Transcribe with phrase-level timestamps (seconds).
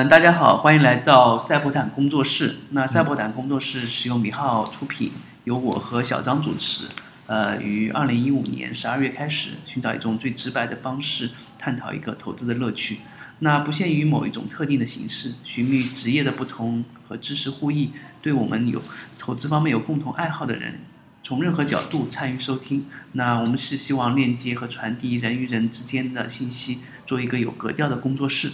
[0.00, 2.58] 嗯，大家好，欢迎来到赛博坦工作室。
[2.70, 5.10] 那赛博坦工作室是由米浩出品，
[5.42, 6.84] 由我和小张主持。
[7.26, 12.98] 呃，于二零一五年十二月开始，寻找一种最直白的方式，探讨一个投资的乐趣。
[13.40, 17.90] 那不限于某一种特定的形式，寻觅职业的不同和知识互异，
[18.22, 18.80] 对我们有
[19.18, 20.78] 投资方面有共同爱好的人，
[21.24, 22.86] 从任何角度参与收听。
[23.14, 28.52] 那我们是希望链接和传递人与人之间的信息，做一个有格调的工作室。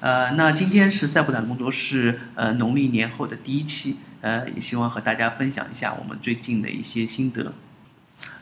[0.00, 7.52] 呃，那今天是赛博坦工作室呃农历年后的第一期，呃，也希望和大家分享一下我们最近的一些心得。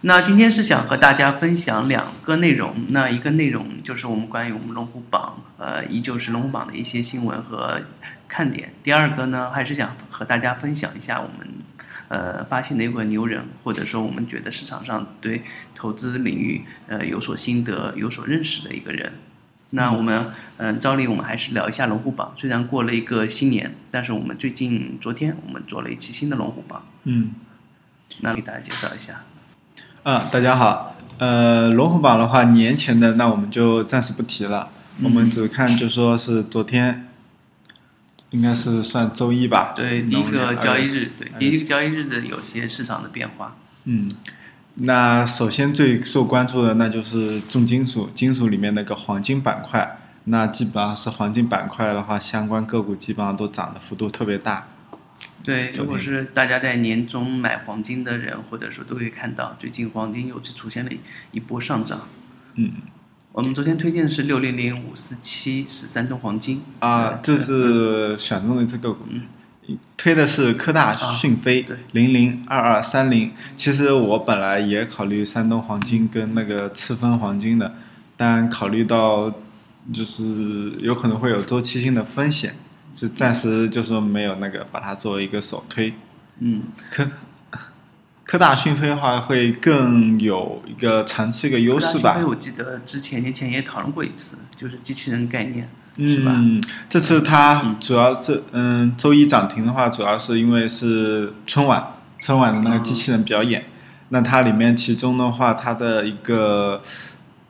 [0.03, 7.83] 那今天是想和大家分享两个内容，那一个内容就是我们关于我们龙虎榜，呃，依旧是龙虎榜的一些新闻和
[8.29, 8.73] 看点。
[8.83, 11.49] 第二个呢，还是想和大家分享一下我们
[12.07, 15.43] 呃发现的一个牛人，或者说我们觉得市场上对
[15.75, 19.13] 投资领域呃有所心得、有所认识的一个人。
[19.71, 22.33] 那我们嗯，照例我们还是聊一下龙虎榜。
[22.37, 26.85] 虽然过了一个新年，但是我们最近昨天我们做了一期新的龙虎榜。
[27.05, 27.33] 嗯，
[28.21, 29.25] 那给大家介绍一下。
[30.03, 30.97] 啊，大家好。
[31.19, 34.71] 呃，龙虎榜的话，年前的那我们就暂时不提了，
[35.03, 37.09] 我们只看就说是昨天，
[38.31, 39.73] 应该是算周一吧。
[39.77, 43.57] 对，第一个交易日，对，第一个个交易日的有些市场的变化。
[43.85, 44.09] 嗯，
[44.81, 54.69] 那首先最受关注的那就是重金属，金属里面那个黄金板块，那基本上是黄金板块的话，相关个股基本上都涨的幅度特别大。
[55.43, 60.91] 对，如果是大家在年终买黄金的人，或者说都会看到，最近黄金又是出现了
[61.33, 62.03] 一波上涨。
[62.55, 62.73] 嗯，
[63.33, 66.63] 我们昨天推荐的是六零零五四七，是山东黄金。
[66.79, 69.05] 啊，这是选中的这个股，
[69.97, 73.33] 推的是科大讯飞对零零二二三零。
[73.57, 77.75] 其实我本来也考虑山东黄金跟那个赤峰黄金的，
[78.17, 79.33] 但考虑到
[79.93, 82.55] 就是有可能会有周期性的风险，
[82.95, 85.95] 就暂时就说没有那个把它作为一个首推。
[86.39, 87.11] 嗯，科
[88.25, 92.29] 科大讯飞的话会更有一个长期一个优势吧科大讯飞。
[92.29, 95.69] 我记得之前年前也讨论过一次，就是机器人概念，
[96.25, 96.33] 吧？
[96.35, 103.65] 嗯，这次它主要是嗯，周一涨停的话，主要是因为是春晚，春晚的那个机器人表演。
[104.11, 106.81] 那它里面其中的话，它的一个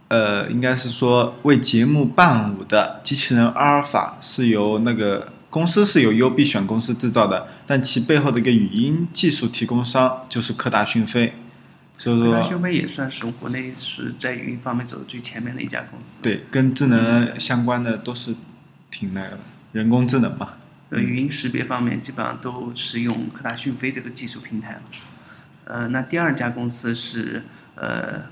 [0.09, 11.35] 呃，应该是说为节目伴舞的机器人阿尔法是由那个公司是由优必选公司制造的，但其背后的一个语音技术提供商就是科大讯飞。
[11.99, 16.23] 所以科大说，讯飞也算是国内是在语音方面走的最前面的一家公司。
[16.23, 18.35] 对，跟智能相关的都是
[18.91, 19.39] 挺那个的，
[19.73, 20.55] 人工智能嘛。
[20.91, 24.83] 呃，语音识别方面基本上都是用科大讯飞这个技术平台了。
[25.65, 27.45] 呃，那第二家公司是
[27.75, 28.23] 呃，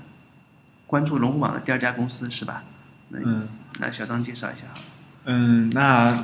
[0.87, 2.63] 关注龙虎网的第二家公司是吧？
[3.09, 3.47] 那、嗯。
[3.79, 4.65] 那小张介绍一下。
[5.25, 6.23] 嗯，那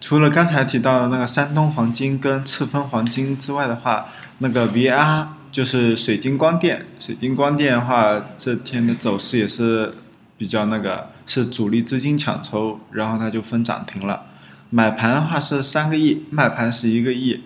[0.00, 9.94] 除了刚才提到的那个山东黄金跟赤峰黄金之外的话，那个 VR 就是水晶光电，水晶光电的话，这天的走势也是
[10.36, 14.26] 比较那个，是主力资金抢筹，然后它就分涨停了。
[14.70, 17.42] 买盘的话是三个亿，卖盘是一个亿。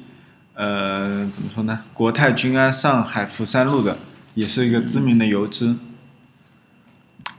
[0.55, 1.81] 呃，怎么说呢？
[1.95, 3.97] 国泰君安上海福山路的，
[4.34, 5.79] 也是一个知名的游资。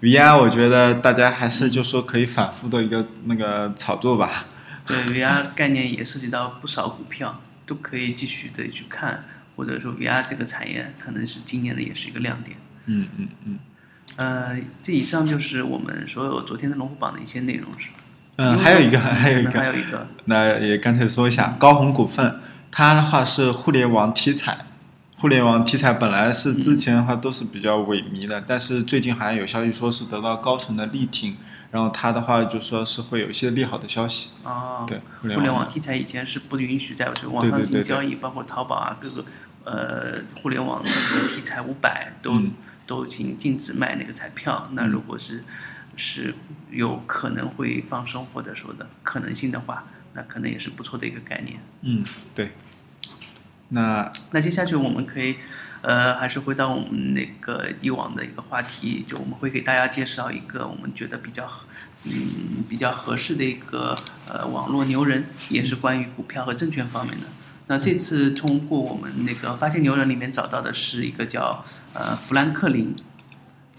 [0.02, 4.46] VR 我觉得大家还是就说可以反复的一个那个炒作吧。
[4.86, 12.58] 对 VR 概念也涉及到不少股票，都可以继续的去看，或者说 VR 这个产业可能是今年的也是一个亮点。
[12.86, 13.60] 嗯嗯嗯。
[14.18, 17.96] 呃，这以上就是我们所有昨天的龙虎榜的一些内容，是吧？
[18.36, 24.66] 嗯，还有一个，嗯还有一个还有，一个，那也干脆说一下高鸿股份，它的话是互联网题材，
[25.18, 31.38] 互联网题材本来是之前的话都是比较萎靡的，但是最近好像有消息说是得到高层的力挺，
[31.72, 34.32] 然后它的话就说是会有一些利好的消息。
[34.44, 39.26] 哦，对，互联网题材以前是不允许在这个网上进行交易，包括淘宝啊，各个
[39.64, 40.90] 呃互联网的
[41.28, 42.52] 题材五百都、嗯
[42.86, 44.68] 都已经禁止卖那个彩票。
[44.74, 45.42] 那如果是
[45.96, 46.36] 是
[46.70, 51.62] 有可能会放松或者说的可能性的话，那可能也是不错的一个概念。
[51.84, 52.04] 嗯，
[52.36, 52.52] 对。
[53.70, 55.38] 那那接下去我们可以，
[55.82, 61.50] 呃，还是回到我们那个以往的一个话题，就我们会给大家介绍一个我们觉得比较，
[62.04, 63.96] 嗯，比较合适的一个
[64.28, 67.28] 呃网络牛人，也是关于股票和证券方面的。
[67.68, 71.64] 那这次通过我们那个发现牛人里面找到的是一个叫
[71.94, 72.94] 呃弗兰克林，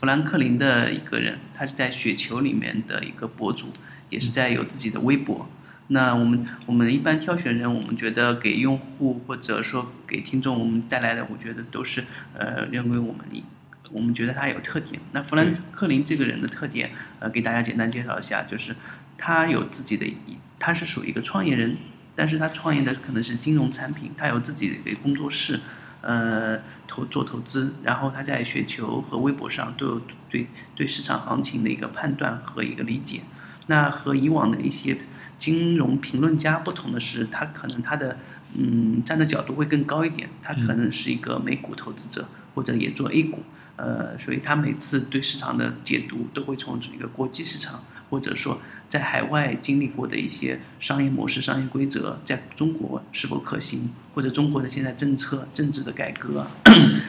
[0.00, 3.72] 弗兰克林的一个人，他是在雪球里面的一个博主，
[4.08, 5.48] 也是在有自己的微博。
[5.88, 12.04] 那我们我们一般挑选人，我们觉得给用户或者说给听众，我们带来的，我觉得都是
[12.38, 13.44] 呃认为我们一
[13.92, 14.98] 我们觉得他有特点。
[15.12, 16.90] 那弗兰克林这个人的特点，
[17.20, 18.74] 呃，给大家简单介绍一下，就是
[19.18, 21.76] 他有自己的一，他是属于一个创业人，
[22.14, 25.60] 但是他创业的可能是金融产品，他有自己的一个工作室，
[26.00, 33.22] 呃，投做投资，然后他在雪球和微博上都有对对市场行情的一个判断和一个理解。
[33.66, 34.98] 那和以往的一些
[35.38, 38.18] 金融评论家不同的是，他可能他的
[38.54, 43.42] 嗯站的角度会更高一点，他可能是一个美股投资者，或者也做 A 股，
[43.76, 47.82] 呃，所以他每次对市场的解读都会从一个国际市场，
[48.14, 56.46] 或者说在海外经历过的一些商业模式、商业规则，在中国是否可行，或者中国的现在政策、政治的改革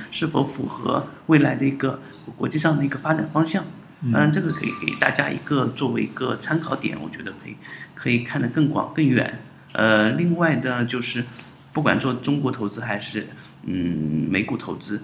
[0.09, 2.01] 是否符合未来的一个
[2.35, 3.63] 国际上的一个发展方向。
[4.01, 7.55] 嗯，这个可以给大家一个作为一个参考点，我觉得可以
[7.93, 9.41] 可以看得更广更远。
[9.73, 11.23] 呃，另外的就是，
[11.71, 13.27] 不管做中国投资还是
[13.61, 15.03] 嗯美股投资，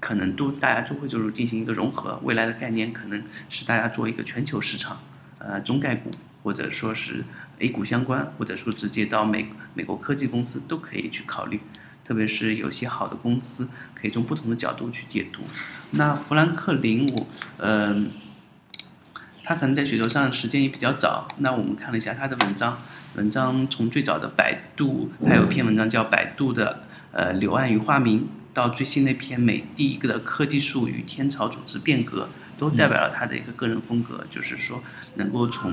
[0.00, 2.20] 可能都大家就会就是进行一个融合。
[2.24, 5.00] 未来的概念可能是大家做一个全球市场，
[5.40, 6.12] 呃，中概股
[6.44, 7.24] 或者说是
[7.58, 11.60] A 股相关，或者说直接到美美国科技公司都可以去考虑。
[12.04, 15.42] 特别是有些好的公司，可以从不同的角度去解读。
[15.90, 17.26] 那富兰克林，我
[17.58, 18.10] 嗯。
[19.42, 22.78] 他可能在雪球上时间也比较早，那我们看了一下他的文章，
[23.16, 28.20] 文章从最早的百度，他有篇文章叫《百度的呃柳暗与花明》，
[28.54, 32.28] 到最新那篇美第一个的科技树与天朝组织变革，
[32.60, 34.82] 都代表了他的一个个人风格，就是说
[35.14, 35.72] 能够从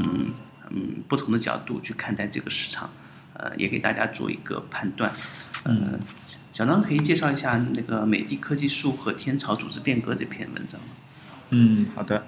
[0.69, 2.89] 嗯不同的角度去看待这个市场，
[3.33, 5.11] 呃，也给大家做一个判断。
[5.65, 5.99] 嗯，
[6.53, 10.87] 小张可以介绍一下那个美的科技树和天朝组织变革这篇文章吗？
[11.49, 12.23] 嗯，好的。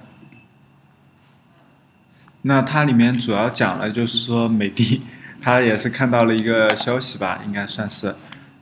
[2.42, 5.02] 那它里面主要讲了，就是说美的，
[5.42, 8.14] 它也是看到了一个消息吧，应该算是，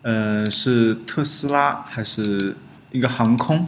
[0.03, 2.55] 嗯，是特斯拉还是
[2.91, 3.67] 一个航空？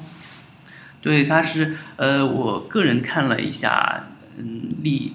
[1.01, 4.03] 对，他是呃，我个人看了一下，
[4.37, 5.13] 嗯，历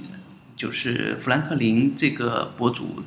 [0.57, 3.03] 就是富兰克林这个博主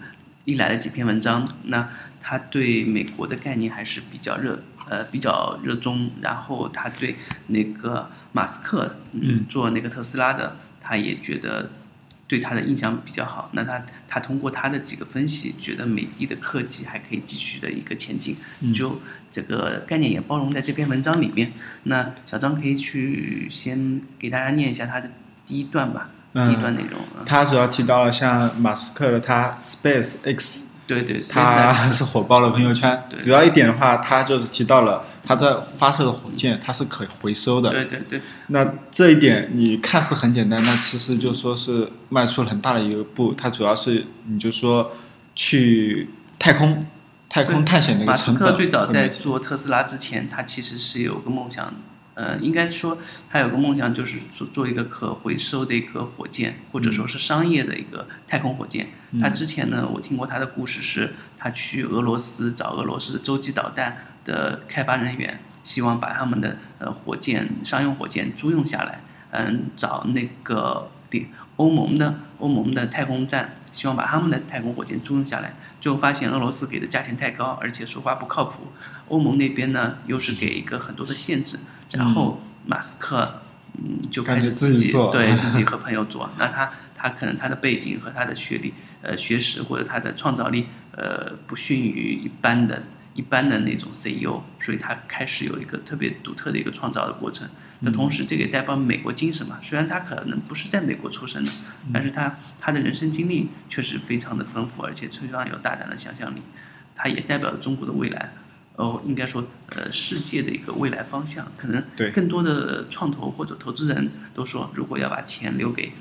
[0.46, 1.90] 历来的几篇文章，那
[2.22, 4.60] 他对美国的概念还是比较热，
[4.90, 7.16] 呃，比较热衷，然后他对
[7.48, 10.58] 那个马斯克，嗯，做那个特斯拉的。
[10.90, 11.70] 他也觉得
[12.28, 18.36] 对他的印象比较好，那他他通过他的几个分析，觉得美的的科技还可以继续的一个前进，
[18.74, 19.02] 就
[19.32, 21.54] 这个概念也包容在这篇文章里面。
[21.84, 25.10] 那小张可以去先给大家念一下他的
[25.46, 27.00] 第一段吧，第一段内容。
[27.26, 30.67] 他主要提到了像马斯克的他 Space X。
[30.88, 33.04] 对对，他是火爆了朋友圈。
[33.20, 37.70] 主要一点的话，他就是提到了他在发射的火箭，它是可回收的。
[37.70, 38.22] 对对对。
[38.48, 43.34] 那这一点你看似很简单，那其实就说是迈出了很大的一个步。
[43.34, 44.94] 它主要是你就说
[45.36, 46.88] 去太空、
[47.28, 48.44] 太空探险的一个成本。
[48.44, 51.74] 马斯克最早在做特斯拉之前，他其实是有个梦想。
[52.18, 52.98] 呃，应该说
[53.30, 58.88] 他有个梦想，就是做做一个可回收的一个火箭，或者说是商业的一个太空火箭。
[59.22, 69.00] 他之前呢，我听过他的故事，是他去俄罗斯找俄罗斯的洲际导弹的开发人员，希望把他们的呃火箭商用火箭租用下来。
[69.30, 70.90] 嗯，找那个
[71.58, 75.54] 欧盟的欧盟的太空站，希望把他们的太空火箭租用下来。
[75.80, 78.72] 最后发现俄罗斯给的价钱太高，而且说话不靠谱。
[79.10, 81.60] 欧盟那边呢，又是给一个很多的限制。
[81.92, 83.42] 然后马斯克，
[83.76, 86.30] 嗯，就开始自己对 自己和朋友做。
[86.38, 97.48] 那他他可能他的背景和他的学历，呃，学识或者他的创造力，呃，不逊于一般的、一般的那种 CEO，所以他开始有一个特别独特的一个创造的过程。
[97.82, 99.60] 那同时，这个也代表美国精神嘛。
[99.62, 101.52] 虽然他可能不是在美国出生的，
[101.94, 106.42] 但是他他的人生经历确实非常的丰富，而且非常有大胆的想象力。
[106.96, 108.32] 他也代表了中国的未来。
[108.78, 109.44] 哦，应该说，
[109.76, 115.94] 呃，世界的一个未来方向，可能更多的创投或者投资人都说，如果要把钱留给，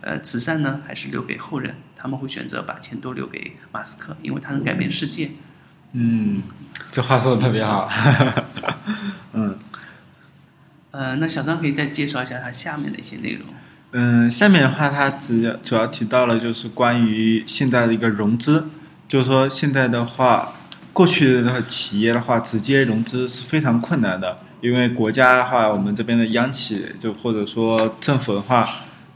[0.00, 1.76] 呃，慈善呢，还是留给后人？
[1.96, 5.30] 他们会选择把钱都留给马斯克，因为他能改变世界。
[5.92, 6.42] 嗯，
[6.90, 7.88] 这话说的特别好。
[9.32, 9.56] 嗯。
[10.90, 13.46] 呃，那小张可以再介绍一下他下面的一些内容。
[13.92, 18.68] 嗯，下面的话，他主要主要提到了就是关于现在的一个融资，
[19.08, 20.54] 就是说现在的话。
[20.94, 28.66] 过去的那个企业的话，直接融资是非常困难的，因为国家的话，我们这边的央企就或者说政府的话，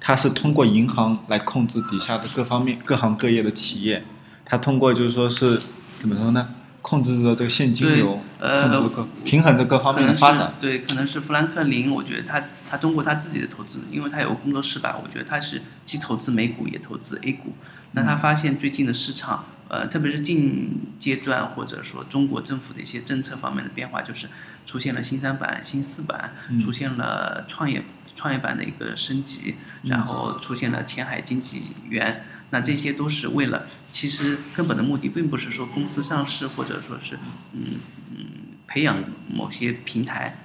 [0.00, 4.04] 它是通过银行来控制底下的各方面各行各业的企业，
[4.44, 5.60] 它通过就是说是
[5.98, 6.48] 怎么说呢？
[6.82, 10.54] 控制着这个现金流，控制各平衡着各方面的发展。
[10.60, 17.54] 对，可能是富兰克林，我觉得他他通过他自己的投资，因为他有个工作室吧，我觉得他是既投资美股也投资 A 股，
[17.92, 19.46] 那他发现最近的市场。
[19.70, 24.26] 呃，特别是近阶段，或者说中国政府的一些政策方面的变化，就是
[24.64, 27.84] 出现了新三板、新四板，出现了创业
[28.14, 37.16] 创业板的一个升级，然后出现了前海经济园，那这些都是为了，其实根本的目的并不是说公司上市或者说是
[37.52, 37.76] 嗯
[38.10, 38.24] 嗯
[38.66, 40.38] 培养某些平台，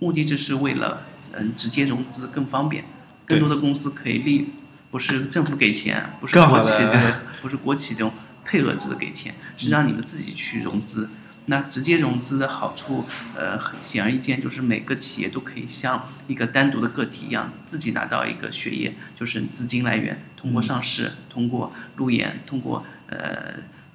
[0.00, 1.04] 目的就是为了
[1.36, 2.84] 嗯直接融资更方便，
[3.26, 4.50] 更多的公司可以利，
[4.90, 8.12] 不是政府给钱，不是国企对，不是国企这种
[8.44, 11.10] 配额制的给钱，是让你们自己去融资。
[11.50, 23.54] 那直接融资的好处，呃，很显而易见，就是每个企业都可以像一个单独的个体一样，自己拿到一个血液，就是资金来源，通过上市，通过路演，通过呃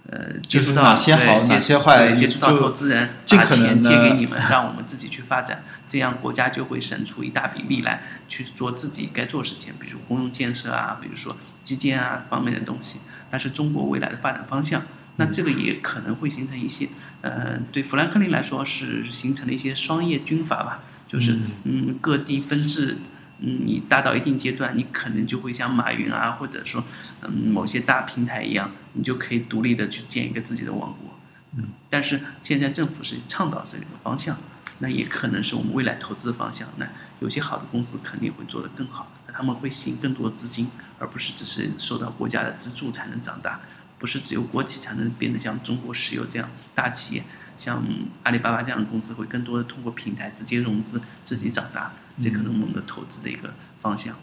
[0.09, 12.99] 呃接触到哪些好哪些坏接触到投资人，尽把钱可能地借给你们，让我们自己去发展，这样国家就会省出一大笔力来去做自己该做的事情，比如公用建设啊，比如说基建啊方面的东西，
[13.31, 14.83] 但是中国未来的发展方向。
[15.15, 16.89] 那这个也可能会形成一些，
[17.21, 22.97] 呃，对富兰克林来说是形成了一些商业军阀吧，就是嗯各地分治，
[23.45, 26.83] 嗯你大到一定阶段，你可能就会像马云啊，或者说
[27.21, 31.19] 嗯某些大平台一样，你就可以独立的去建一个自己的王国。
[31.57, 34.37] 嗯，但是现在政府是倡导这个方向，
[34.79, 36.67] 那也可能是我们未来投资的方向。
[36.77, 36.87] 那
[37.19, 43.59] 有些好的公司肯定会做得更好，那他们会吸引更多的资金，而不是只是受到国家的资助才能长大。
[43.99, 47.23] 不是只有国企才能变得像中国石油这样大企业，
[47.57, 47.81] 像
[48.23, 54.15] 阿里巴巴这样的公司会更多的通过平台直接融资自己长大，这可能我们的投资的一个方向。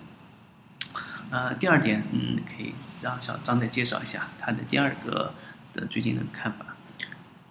[1.31, 5.33] 呃，第二点，嗯，可以让小张再介绍一下他的第二个
[5.73, 6.77] 的最近的看法。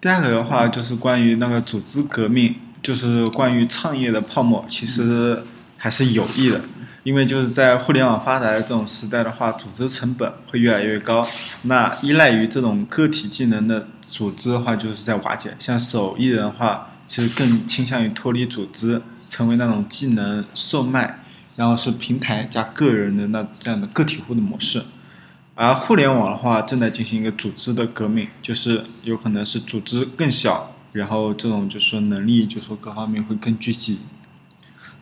[0.02, 5.44] 第二个的话就是关于那个组织革命，就是关于创业的泡沫，其实
[5.78, 6.62] 还是有益的。
[7.04, 11.26] 因为就是在互联网发达的这种时代的话，组织成本会越来越高。
[11.64, 15.56] 那依赖于这种个体技能的组织的话，就是在瓦解。
[15.60, 21.20] 像手艺人的话，其实更倾向于脱离组织，成为那种技能售卖，
[21.56, 24.82] 然后是平台加个人的那这样的个体户的模式。
[25.56, 34.00] 而互联网的话，正在进行一个组织的革命，就是有可能是组织更小，然后这种就是说能力，就是说各方面会更聚集。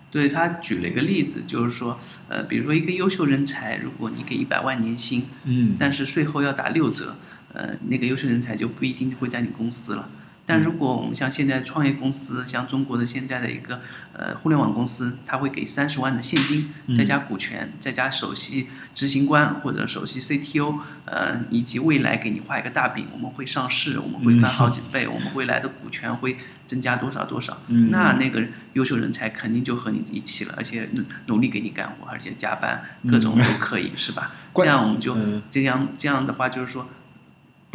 [0.10, 7.15] 对他举了一个例子，就是说，呃，比如说一个优秀人才，如果你给一百万年薪，嗯但是税后要打六折，
[7.53, 10.10] 呃，那个优秀人才就不一定会在你公司了。
[10.48, 13.82] 但如果我们像现在创业公司，像中国的现在的一个
[14.13, 34.32] 呃互联网公司，他会给三十万的现金，再加股权，再加首席执行官或者首席 CTO，呃，以及未来给你画一个大饼，我们会上市，我们会翻好几倍，我们未来的股权会增加多少多少，嗯那那个优秀人才肯定就和你一起了，而且努努力给你干活，而且加班各种都可以，是吧？
[34.56, 36.89] 这样我们就嗯这样这样的话，就是说，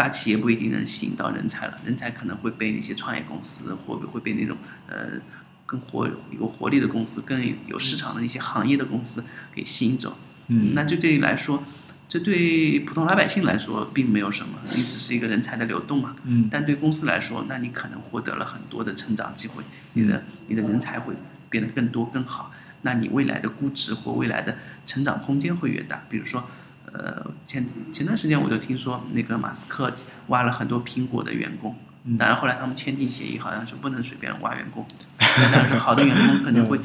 [0.03, 4.57] 大企业不一定能吸引到人才了，人才可能会被那些创业公司，或者会被那种
[4.89, 5.11] 呃
[5.65, 9.23] 更活有活力的公司、更有市场的那些行业的公司
[9.55, 10.19] 给吸引走。
[10.49, 11.63] 嗯那这对于来说，
[12.09, 16.17] 这对普通老百姓来说并没有什么，你只是一个人才的流动嘛。
[16.25, 21.15] 嗯但对公司来说，那你可能获得了很多的成长机会，你的你的人才会
[21.49, 22.51] 变得更多更好，
[22.83, 26.03] 那你未来的估值或未来的成长空间会越大。
[26.11, 26.51] 比如说，
[26.93, 29.91] 呃，前前段时间我就听说那个马斯克
[30.29, 34.87] 挖了很多苹果的员工，嗯当然后来他们签订协议，好像是不能随便挖员工，
[35.19, 36.79] 但是好的员工可能会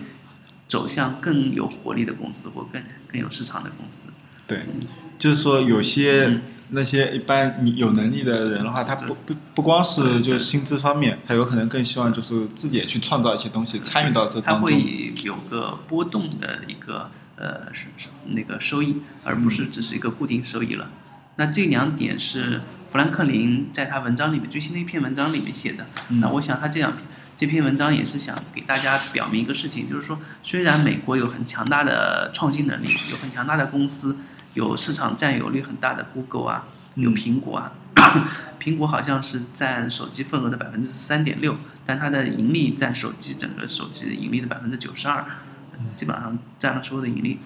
[0.67, 4.09] 走向更有活力的公司或更更有市场的公司。
[4.47, 4.65] 对，
[5.19, 14.69] 就是说有些嗯那些一般你有能力的人的话，他不不不光是就是薪资方面，他有可能更希望就是自己也去创造一些东西，参与到这它当中。
[14.69, 20.89] 会有个波动的一个呃是是那个收益，而不是只是一个固定收益了。
[21.37, 25.85] 那这两点是富兰克林在他文章里面最新的一篇文章里面写的。
[26.09, 27.03] 嗯那我想他这两篇
[27.37, 34.17] 这篇文章也是想给大家表明一个事情，就是说虽然美国有很强大的创新能力，有很强大的公司，
[34.55, 36.65] 有市场占有率很大的 Google 啊，
[36.95, 37.71] 有嗯苹果啊。
[38.59, 45.23] 苹果好像是占手机份额的百分之三点六，但它的盈利占手机整个手机盈利的百分之九十二，
[45.95, 47.39] 基本上占了所有的盈利。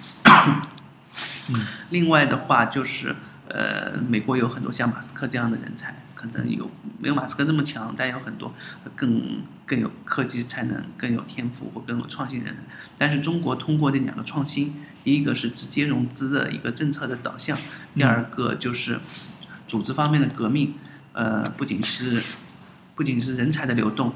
[1.89, 3.15] 另外的话就是，
[3.47, 6.69] 呃，美国有很多像马斯克这样的人才，可能有
[6.99, 8.53] 没有马斯克这么强，但有很多
[8.95, 12.61] 更更有科技才能、更有天赋或更有创新人才。
[12.97, 17.57] 但是中国通过这两个创新，第一个是直接融资的一个政策的导向，
[17.93, 18.99] 第二个就是
[19.67, 20.75] 组织方面的革命。
[21.13, 22.23] 呃，不仅是
[22.95, 24.13] 不仅是人才的流动，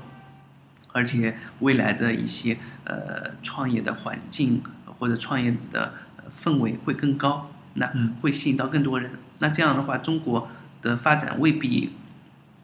[0.93, 4.63] 而且未来的一些呃创业的环境
[4.99, 9.11] 或者创业的呃氛围会更高，那嗯会吸引到更多人。
[9.39, 10.47] 那这样的话，中国
[10.81, 11.91] 的发展未必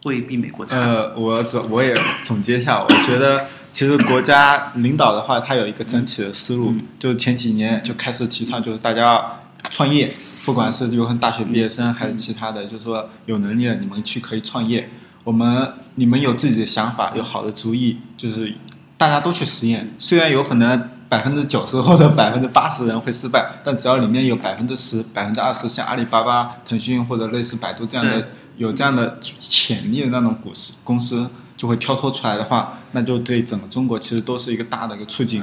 [0.04, 0.80] 会比美国差。
[0.80, 14.90] 呃，我总我也总结一下，我觉得其实国家领导的话，他有一个整体的思路，嗯就是前几年就开始提倡，就是大家创业，不管是有很大学毕业生还是其他的，就是说有能力的你们去可以创业。
[15.24, 18.56] 我们你们有自己的想法，有好的主意，就是
[19.01, 19.91] 大家都去实验。
[19.98, 31.27] 虽然有可能百分之九十或者 百分之八十人会失败，但只要里面有百分之十、百分之二十，像阿里巴巴、腾讯或者类似百度这样的对有这样的潜力的那种股市公司
[31.58, 35.41] 就会跳脱出来的话，那就对整个中国其实都是一个大的一个促进。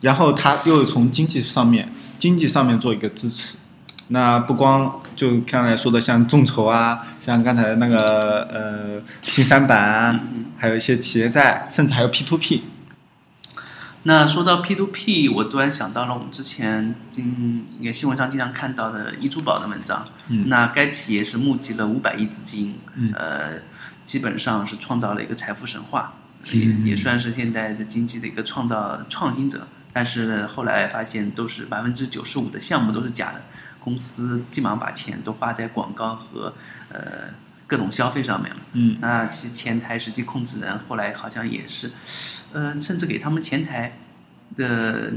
[0.00, 3.56] 然后它又从经济上面，经济上面做一个支持。
[4.08, 10.20] 那不光就刚才说的像众筹啊，像刚才那个呃新三板啊，
[10.56, 12.62] 还有一些企业债，甚至还有 P to P。
[14.04, 20.06] 那说到 P to P，我突然想到了我们之前经也新闻上经常看到的易珠宝的文章。
[20.28, 23.54] 嗯那该企业是募集了五百亿资金，嗯呃，
[24.04, 26.14] 基本上是创造了一个财富神话，
[26.52, 29.66] 嗯也也算是现在的经济的一个创造创新者。
[29.92, 33.42] 但是呢后来发现都是百分之九十五的项目都是假的，
[33.86, 36.52] 公司基本上把钱都花在广告和
[36.92, 37.28] 呃
[37.68, 38.56] 各种消费上面了。
[38.72, 41.92] 嗯那其前台实际控制人后来好像也是，
[42.52, 43.96] 呃，甚至给他们前台
[44.56, 45.12] 的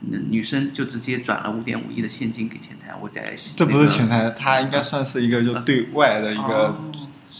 [0.00, 2.94] 女生就直接转了五点五亿的现金给前台。
[2.98, 3.22] 我在
[3.54, 6.76] 这不是前台，他应该算是一个就对外的一个，哦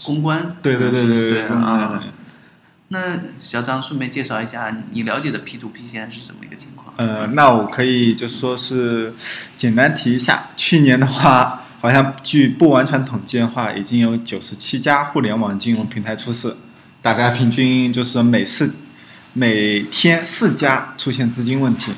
[0.03, 2.03] 公关，对对对对对啊。
[2.95, 6.93] 那小张顺便介绍一下你了解的 P to P 现在是怎么一个情况？
[6.95, 9.13] 呃，那我可以就说是
[9.57, 16.55] 简单提一下，去年的话，好像据不完全统计的话，已经有九十七家互联网金融平台出事，
[17.01, 18.73] 大概平均就是每四
[19.33, 21.91] 每天四家出现资金问题，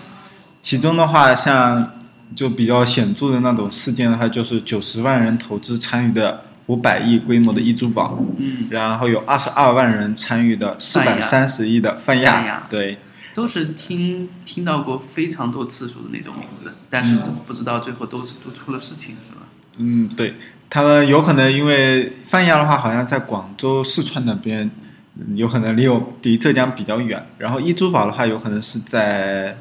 [0.64, 1.94] 其中的话，像
[2.36, 12.98] 就比较显著的那种事件的话，就是九十万人投资参与的五百亿规模的易珠宝，嗯，然后有二十二万人参与的四百三十亿的泛泛亚亚，对。
[13.34, 19.44] 都是听听到过非常多次数的那种名字，但是都不知道最后都都出了事情，是吧？
[19.78, 20.34] 嗯，对，
[20.72, 24.72] 他们有可能因为泛亚的话，好像在广州、四川那边，
[25.20, 27.28] 嗯有可能离我离浙江比较远。
[27.38, 29.56] 然后易珠宝的话，有可能是在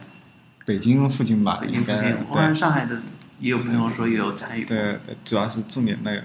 [0.64, 3.02] 北京附近吧，北应该京附近，我看对上海的
[3.40, 4.64] 也有朋友说也有参与。
[4.64, 6.22] 对，对主要是重点那个，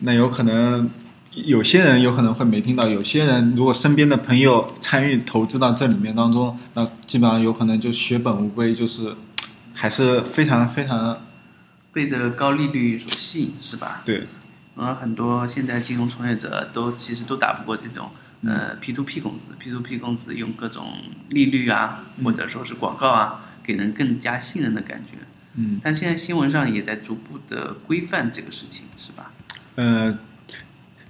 [0.00, 0.90] 那有可能
[1.32, 9.14] 有些人有可能会没听到，有些人如果身边的朋友参与投资到这里面当中，那基本上有可能就血本无归，就是
[9.72, 11.22] 还是非常非常
[11.92, 14.02] 被这个高利率所吸引，是吧？
[14.04, 14.26] 对，
[14.76, 18.10] 嗯，很多现在金融从业者都其实都打不过这种
[18.44, 20.86] 呃 P to P 公司，P to P 公司用各种
[21.30, 25.18] 利率啊，或者说是广告啊，给人更加信任的感觉。
[25.54, 25.80] 嗯。
[25.82, 29.32] 但现在新闻上也在逐步的规范这个事情，是吧？
[29.76, 30.16] 呃，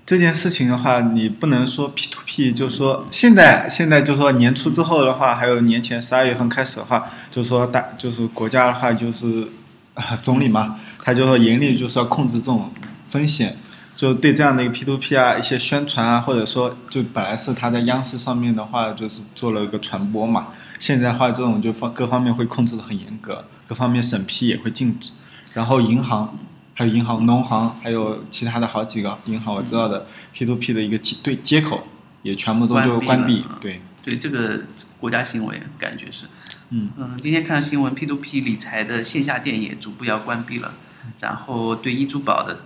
[0.07, 9.49] 这件事情的话，你不能说 P to P，就是说现在现在就是说年初之后的话，还有年前十二月份开始的话，就是说大就是国家的话就是
[9.95, 12.71] 啊总理嘛，他就说严厉就是要控制这种
[13.07, 13.57] 风险，
[13.95, 20.49] 就对这样的一个 P to P 啊一些宣传啊，或者说就本来是他在央视上面的话就是做了一个传播嘛，
[20.79, 25.13] 现在的话这种就方各方面会控制的很严格，各方面审批也会禁止，
[25.53, 26.39] 然后银行。
[26.75, 31.87] 还有银行、农行，还有其他的好几个银行，我知道的 P to P 的一个接对接口
[32.23, 33.45] 也全部都就关闭。
[33.61, 34.61] 对，对这个
[34.99, 36.27] 国家行为感觉是，
[36.71, 40.75] 嗯嗯今天看新闻，P to P 理财的线下店也逐步要关闭了，
[41.21, 42.61] 然后对易珠宝的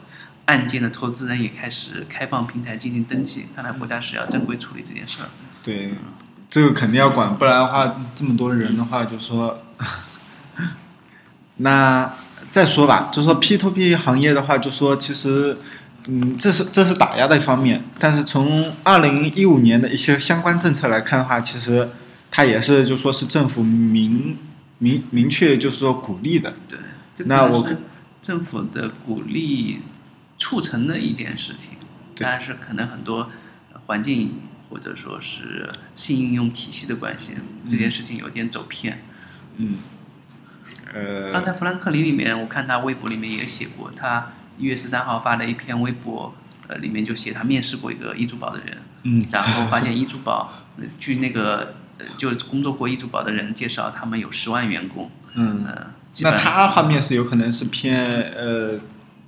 [0.47, 5.29] 案件的投资人也开始开放平台进行登记，看来国家是要正规处理这件事儿。
[5.63, 5.93] 对，
[6.49, 9.59] 这个肯定要管，不然的话，这么多人的话，就说，
[11.59, 12.11] 那
[12.51, 15.59] 再说吧，就说 P to P 行业的话，就说其实，
[16.07, 21.91] 嗯，这是这是打压的一方面，但是从二零一五年的一些相关政策来看的话，其实
[22.31, 24.37] 它也是就说是政府明
[24.79, 26.79] 明明确就是说鼓励的，对，
[27.15, 27.69] 这那我
[28.23, 29.81] 政府的鼓励
[30.39, 31.75] 促成的一件事情，
[32.15, 32.25] 对。
[32.25, 33.29] 但是可能很多
[33.73, 37.35] 呃环境或者说是新应用体系的关系，
[37.69, 39.03] 这件事情有点走偏。
[39.57, 39.79] 嗯，
[40.93, 46.35] 呃，刚才富兰克林里面，我看他微博里面也写过，他一月十三号发的一篇微博，
[46.67, 55.87] 呃，里面就写他面试过一个易珠宝的人，嗯然后发现易珠宝，呃据那个呃就工作过易珠宝的人介绍，他们有十万员工，嗯，呃，
[56.23, 58.79] 那他的话面试有可能是偏呃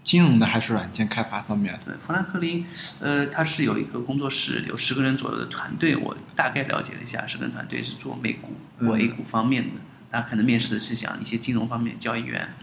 [0.02, 1.78] 金融的还是软件开发方面？
[1.84, 2.64] 对，富兰克林，
[3.00, 5.94] 呃，他是有一个工作室，有十个人左右的团队。
[5.94, 9.70] 我大概了解了一下，十个人团队是做美股或嗯 A 股方面的。
[10.10, 12.54] 他可能面试的是想一些金融方面交易员。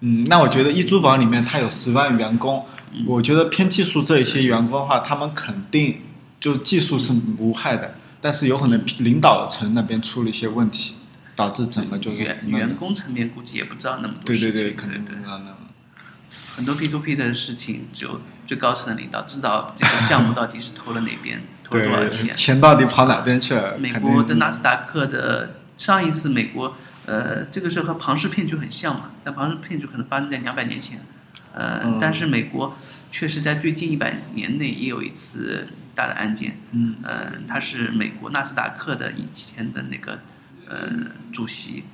[0.00, 2.64] 嗯，那我觉得易珠宝里面它有十万员工，
[3.06, 6.02] 我觉得偏技术这一些员工的话，他们肯定
[6.38, 10.94] 就技术是无害的，但是有可能领导层那边出了一些问题，
[11.34, 15.56] 导致整个就是员员工层面估计也不知道那么多对事情，对对，肯定对不知道那么
[16.54, 22.36] 很多 P to P 的事情，只有最高层的领导知道这个项目到底是投了哪边， 投了多少钱。
[22.36, 23.76] 钱到底跑哪边去了？
[23.78, 31.00] 美国的纳斯达克的上一次美国，呃，这个是和庞氏骗局很像嘛，但庞氏骗局可能发生在两百年前，
[31.54, 31.98] 呃，嗯。
[31.98, 32.76] 但是美国
[33.10, 40.20] 确实在最近一百年内也有一次大的案件，嗯，呃，他是美国纳斯达克的以前的那个
[40.68, 40.90] 呃
[41.32, 41.84] 主席，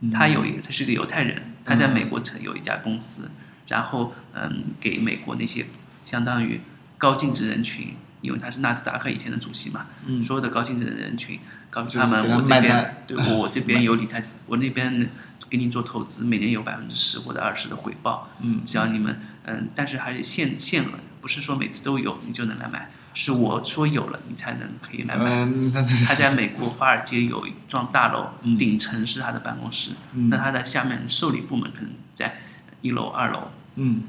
[0.00, 0.10] 嗯。
[0.10, 3.30] 他有一个他是个犹太人，他在美国成有一家公司，
[3.68, 5.66] 然后嗯给美国那些
[6.02, 6.60] 相当于
[7.00, 10.22] 高净值人群，因为他是纳斯达克以前的主席嘛，嗯。
[10.22, 15.08] 所有的高净值的人群告诉他们我这边对我这边有理财， 我那边
[15.48, 18.60] 给你做投资，每年有百分之十或者二十的回报，嗯。
[18.66, 25.30] 只要你们嗯，但是还是限限额的，不是说每次都有你就能来买，是我说有了你才能可以来买。
[25.30, 28.58] 嗯，他在美国华尔街有一幢大楼，嗯。
[28.58, 30.28] 顶层是他的办公室，嗯。
[30.28, 32.36] 那他的下面受理部门可能在
[32.82, 33.50] 一楼、二楼。
[33.76, 34.02] 嗯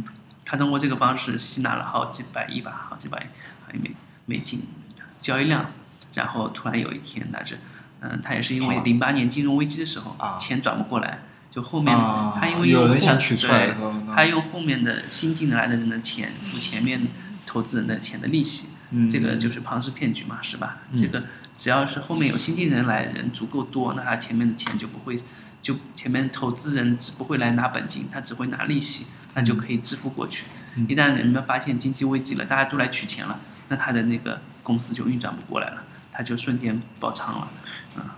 [0.52, 3.26] 他通过这个方式吸纳了好几百亿吧，好几百
[3.74, 3.92] 亿美
[4.26, 4.64] 美金
[5.22, 5.68] 交易量，
[6.14, 7.58] 然后突然有一天，那是，
[8.02, 13.74] 嗯，他也是因为零八年金融危机的时候，啊钱转不过来，就后面、啊他因为用有人想取出来
[14.14, 17.08] 他用后面的新进来的人的钱付前面
[17.46, 19.08] 投资人的钱的利息，嗯。
[19.08, 20.80] 这个就是庞氏骗局嘛，是吧？
[20.92, 21.02] 嗯。
[21.02, 21.24] 这个
[21.56, 25.18] 只要是后面有新进人来，人足够多，那他前面的钱就不会，
[25.62, 30.46] 就前面投资人只不会来拿本金，他只会拿利息，那就可以支付过去。
[30.76, 37.48] 嗯一旦人们发现经济危机了，大家都来取钱了，那他的那个公司就运转不过来了，他就瞬间爆仓了。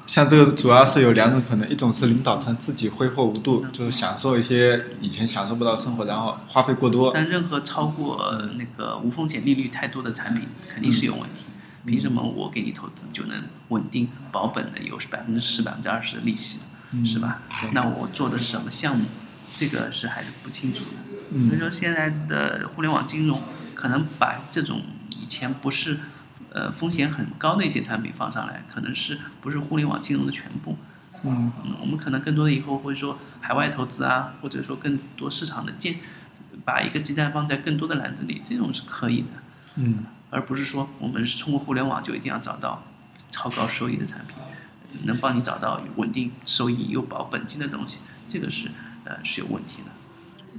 [0.06, 7.10] 像这个主要是有两种可能，一种是领导层自己挥霍无嗯度，就是享受一些以前享受不到生活，然后花费过多。
[7.12, 11.46] 但任何超过那个无风险利率太多的产品，肯定是有问题。
[11.88, 16.68] 凭什么我给你投资就能稳定保本的有百分之十、百分之二十的利息，
[17.04, 17.42] 是吧？
[17.72, 19.06] 那我做的是什么项目？
[19.58, 20.92] 这个是还是不清楚的。
[21.32, 23.42] 嗯所以说现在的互联网金融
[23.74, 24.82] 可能把这种
[25.22, 26.00] 以前不是
[26.52, 30.78] 呃风险很高的一些产品放上来，可能是不是互联网金融的全部。
[31.24, 35.96] 嗯嗯，我们可能更多的以后会说海外投资啊，或者说更多市场的建，
[36.66, 39.28] 把一个鸡蛋放在更多的篮子里，这种是可以的，
[39.76, 42.84] 嗯而不是说我们是通过互联网就一定要找到
[43.32, 44.36] 超高收益的产品，
[45.06, 48.68] 能帮你找到稳定收益又保本金的东西，这个是
[49.06, 49.92] 呃是有问题的。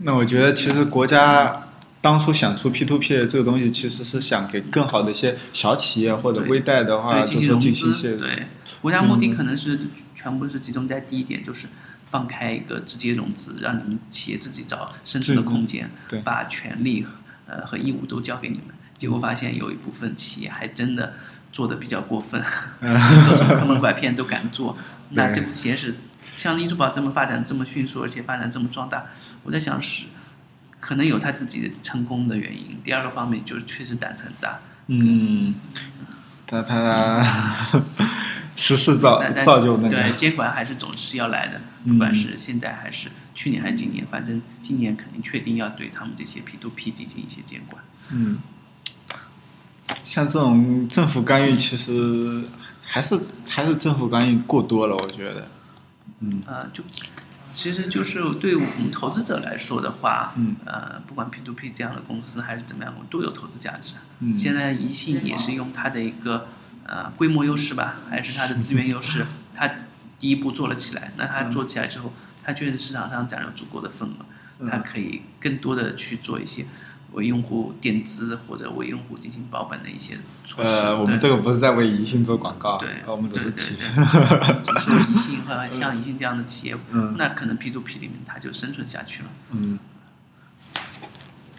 [0.02, 1.68] 那我觉得其实国家
[2.00, 8.46] 当初想出 P to P 这个东西，其实是想给更好的一些小企业或者微贷的话，进行融资，进行一些对，
[8.82, 9.78] 国家目的可能是
[10.14, 11.68] 全部是集中在第一点，就是
[12.10, 17.06] 放开一个直接融资，让你们企业自己找生存的空间，对把权利
[17.46, 18.66] 呃和义务都交给你们。
[18.98, 21.14] 结果发现有一部分企业还真的
[21.52, 22.42] 做的比较过分，
[22.80, 24.76] 各种坑蒙拐骗都敢做。
[25.10, 29.06] 那这部企业是像易珠宝这么发展这么迅速，而且发展这么壮大，
[29.42, 30.06] 我在想是
[30.80, 32.78] 可能有他自己的成功的原因。
[32.82, 34.58] 第二个方面就是确实胆子很大，
[34.88, 35.54] 嗯，
[36.46, 37.24] 他他
[38.56, 47.82] 时势造造就那个，对监管还是总是要来的，嗯不管是现在还是去年还是今年，反正今年肯定确定要对他们这些 P to P 进行一些监管。
[48.10, 48.38] 嗯，
[50.04, 52.44] 像这种政府干预，其实
[52.82, 55.48] 还是还是政府干预过多了，我觉得，
[56.20, 56.82] 嗯呃，就
[57.54, 63.94] 其实就是对我们投资者来说的话，嗯呃，不管 P to P 这样的公司还是怎么样，我都有投资价值。
[64.20, 66.48] 嗯现在宜信也是用它的一个
[66.86, 69.68] 呃规模优势吧，还是它的资源优势， 它
[70.18, 71.12] 第一步做了起来。
[71.16, 76.66] 那它做起来之后，它确实市场上占有足够的份额，它可以更多的去做一些
[77.14, 80.70] 为用户垫资或者为用户进行保本的一些措施。
[80.70, 87.14] 呃，我们这个不是在为宜信做广告，对，我们只是提，对， 就是宜信和像宜信这样的企业，嗯。
[87.16, 89.28] 那可能 P to P 里面它就生存下去了。
[89.50, 89.78] 嗯。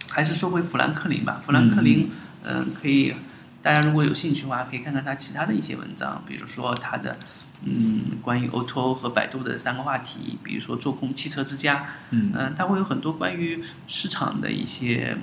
[0.10, 2.10] 还是说回富兰克林吧，富兰克林，
[2.44, 3.13] 嗯、可以，
[3.62, 7.18] 大家如果有兴趣的话，可以看看他其他的一些文章，比如说他的，
[7.63, 12.32] 嗯，关于 O2O 和百度的三个话题，比如说做空汽车之家，嗯。
[12.34, 15.18] 嗯、他会有很多关于市场的一些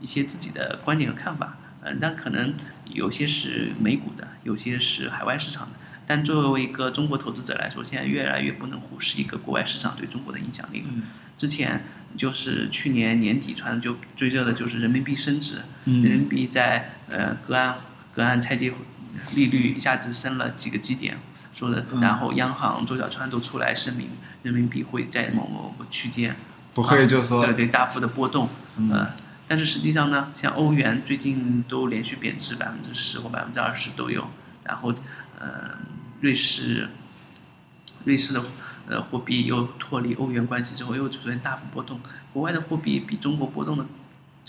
[0.00, 5.72] 一些自己的观点和看法，嗯、但可能有些是美股的，有些是海外市场的。
[6.06, 10.86] 但作为一个中国投资者来说，现在越来越不能忽视一个国外市场对中国的影响力了。
[10.92, 11.02] 嗯。
[11.36, 11.84] 之前
[12.16, 16.02] 就是去年年底传就最热的就是人民币升值，嗯。
[16.02, 17.76] 人民币在呃隔岸
[18.12, 18.72] 隔岸拆借
[19.36, 21.16] 利率一下子升了几个基点，
[21.52, 22.00] 说的，嗯。
[22.00, 24.08] 然后央行周小川都出来声明，
[24.42, 26.34] 人民币会在某某个区间
[26.74, 28.90] 不会就是说对对大幅的波动，嗯。
[28.90, 29.10] 呃，
[29.50, 34.28] 但是实际上呢，像欧元最近都连续贬值百分之十或百分之二十都有，
[34.62, 34.94] 然后
[35.40, 35.76] 呃
[36.20, 36.88] 瑞士
[38.04, 38.44] 瑞士的
[38.86, 41.98] 呃货币又脱离欧元关系之后又出现大幅波动，
[42.32, 43.84] 国外的货币比中国波动的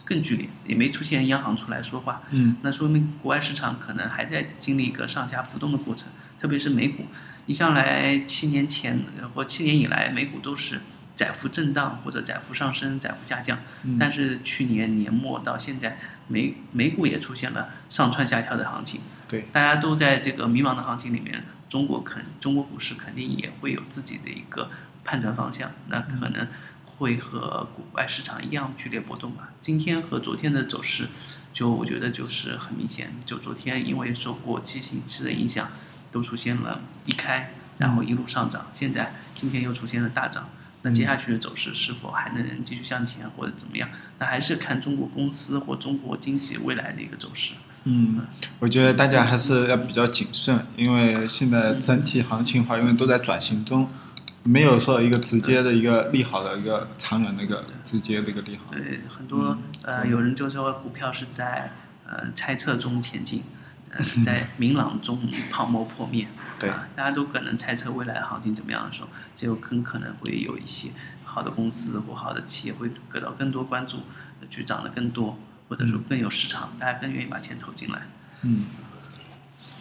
[0.05, 2.57] 更剧烈，也没出现央行出来说话，嗯。
[2.61, 6.09] 那说明国外市场可能还在经历一个上下浮动的过程，
[6.39, 7.07] 特别是美股，
[7.47, 10.79] 一向来七年前呃或七年以来，美股都是
[11.21, 13.95] 窄幅震荡或者窄幅上升、窄幅下降，嗯。
[13.99, 24.71] 但是去年年末到现在，美美股也出现了上蹿下跳的行情，对，大家都在这个迷茫的行情里面，中国肯中国股市肯定也会有自己的一个
[25.03, 26.47] 判断方向，那可能
[26.88, 29.49] 会和国外市场一样剧烈波动吧。
[29.60, 31.07] 今天和昨天的走势，
[31.53, 35.69] 就我觉得就是很明显，就昨天因为受过期形势的影响，
[36.12, 40.49] 都出现了低开，然后一路上涨，现在今天又出现了大涨。
[40.84, 43.89] 那接下去的走势是否还能继续向前或者怎么样？
[44.20, 47.54] 那还是看中国公司或中国经济未来的一个走势。
[47.84, 48.22] 嗯，
[48.60, 53.89] 我觉得大家还是要比较谨慎，因为现在整体行情的话，因为都在转型中，
[54.44, 58.72] 没有说一个直接的一个利好的一个长远的一个直接的一个利好。
[58.72, 61.72] 对，很多呃，有人就说股票是在
[62.08, 63.41] 呃猜测中前进，
[63.91, 66.27] 呃，在明朗中泡沫破灭。
[66.60, 70.91] 对啊，大家都可能猜测未来的行情怎么样的时候，就更可能会有一些
[71.25, 73.97] 好的公司或好的企业会得到更多关注，
[74.39, 78.01] 呃去涨得更多，或者说更有市场，大家更愿意把钱投进来。
[78.43, 78.65] 嗯，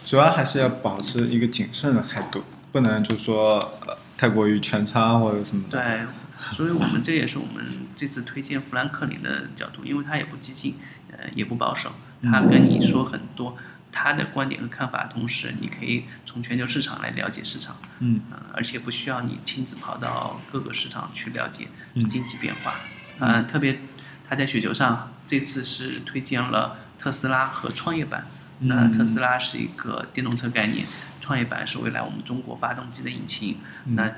[0.05, 5.77] 主要还是要保持一个谨慎的态度，不能就说呃太过于全仓或者什么的。
[5.77, 6.07] 对，
[6.53, 7.63] 所以我们这也是我们
[7.95, 10.77] 这次推荐富兰克林的角度，因为他也不激进，
[11.11, 11.91] 呃，也不保守，
[12.23, 13.55] 他跟你说很多
[13.91, 18.21] 他的观点和看法，同时你可以从全球市场来了解市场，嗯。
[18.31, 22.07] 呃，而且不需要你亲自跑到各个市场去了解嗯。
[22.07, 22.75] 经济变化，
[23.19, 23.79] 呃，特别
[24.27, 28.25] 他在雪球上这次是推荐了特斯拉和创业板。
[28.63, 30.85] 那嗯特斯拉是一个电动车概念，
[31.19, 33.95] 创业板是未来我们中国发动机的引擎，嗯。
[33.95, 34.11] 那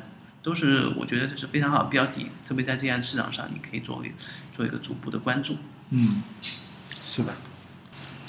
[0.44, 4.14] 都是我觉得这是非常好的标的，特别在这样市场上，你可以作为
[4.52, 5.58] 做一个逐步的关注。
[5.92, 6.22] 嗯，
[7.02, 7.34] 是的。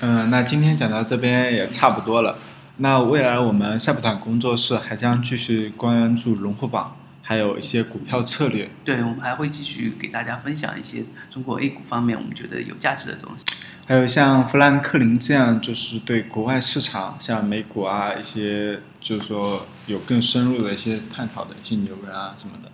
[0.07, 2.37] 嗯、那今天讲到这边也差不多了。
[2.77, 8.71] 那未来我们赛普坦工作室还将继续关注龙虎榜，还有一些股票策略。
[8.85, 13.47] 对，我们还会继续给大家分享一些中国 A 股方面我们觉得有价值的东西。
[13.87, 22.71] 还有像富兰克林这样，就是对国外市场，像美股啊一些，就是说有更深入的一些探讨的一些牛人啊什么的。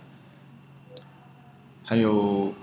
[1.85, 2.53] 还有，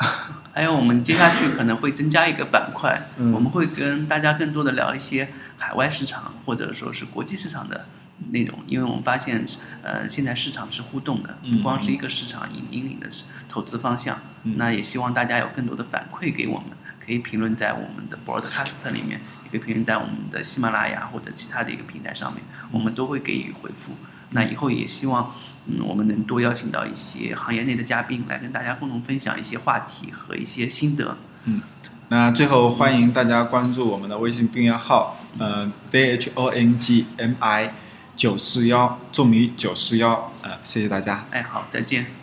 [0.52, 3.32] 还有我们接下去可能会增加一个板块，嗯。
[3.32, 7.86] 我们会跟大家更多的聊一些海外市场或者说是国际市场的
[8.30, 9.44] 内容，因为我们发现，
[9.82, 11.58] 呃，现在市场是互动的，嗯。
[11.58, 13.08] 不光是一个市场引引领的
[13.48, 14.54] 投资方向，嗯。
[14.56, 16.70] 那也希望大家有更多的反馈给我们，
[17.04, 23.94] 可以评论在我们的 broadcast 里面，也可以评论在我们的喜马拉雅或者其他的一个平台上面，我们都会给予回复。
[24.30, 25.34] 那以后也希望，
[25.66, 31.16] 嗯，我们能多邀请到一些行业内的嘉宾来跟大家共同分享一些话题和一些心得。
[31.44, 31.60] 嗯
[32.08, 37.72] 那最后欢迎大家关注我们的微信订阅号，呃，D H O N G M I
[38.16, 41.24] 九四幺，重米九四幺，呃，谢谢大家。
[41.30, 42.19] 哎，好，再见。